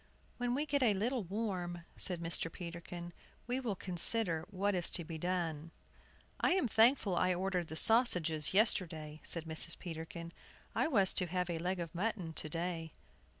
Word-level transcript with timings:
"When 0.37 0.55
we 0.55 0.65
get 0.65 0.81
a 0.81 0.95
little 0.95 1.23
warm," 1.23 1.85
said 1.95 2.21
Mr. 2.21 2.51
Peterkin, 2.51 3.13
"we 3.45 3.59
will 3.59 3.75
consider 3.75 4.47
what 4.49 4.73
is 4.73 4.89
to 4.89 5.03
be 5.03 5.19
done." 5.19 5.69
"I 6.39 6.53
am 6.53 6.67
thankful 6.67 7.15
I 7.15 7.35
ordered 7.35 7.67
the 7.67 7.75
sausages 7.75 8.51
yesterday," 8.51 9.21
said 9.23 9.45
Mrs. 9.45 9.77
Peterkin. 9.77 10.33
"I 10.73 10.87
was 10.87 11.13
to 11.13 11.27
have 11.27 11.49
had 11.49 11.55
a 11.59 11.63
leg 11.63 11.79
of 11.79 11.93
mutton 11.93 12.33
to 12.33 12.49
day." 12.49 12.93